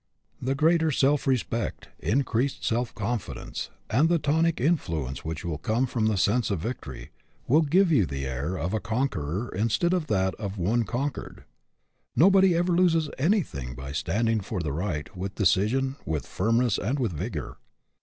[0.41, 6.07] The greater self respect, increased self confidence, and the tonic influence which will come from
[6.07, 7.11] the sense of victory,
[7.47, 11.43] will give you the air of a conqueror instead of that of one conquered.
[12.15, 17.13] Nobody ever loses anything by standing for the right with decision, with firmness, and with
[17.13, 17.57] vigor.